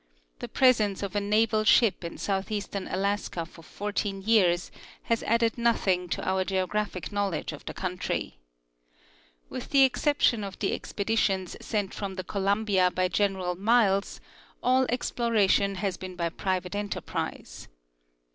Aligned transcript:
The 0.39 0.49
presence 0.49 1.03
of 1.03 1.15
a 1.15 1.21
naval 1.21 1.63
ship 1.63 2.03
in 2.03 2.17
southeastern 2.17 2.87
Alaska 2.87 3.45
for 3.45 3.61
fourteen 3.61 4.23
years 4.23 4.71
has 5.03 5.21
added 5.21 5.59
nothing 5.59 6.09
to 6.09 6.27
our 6.27 6.43
geographic 6.43 7.11
knowledge 7.11 7.53
of 7.53 7.63
the 7.65 7.73
country. 7.75 8.39
With 9.47 9.69
the 9.69 9.83
exception 9.83 10.43
of 10.43 10.57
the 10.57 10.73
expeditions 10.73 11.55
sent 11.63 11.93
from 11.93 12.15
the 12.15 12.23
Columbia 12.23 12.89
by 12.89 13.09
General 13.09 13.53
Miles, 13.53 14.19
all 14.63 14.87
exploration 14.89 15.75
has 15.75 15.97
been 15.97 16.15
by 16.15 16.29
private 16.29 16.73
enterprise. 16.73 17.67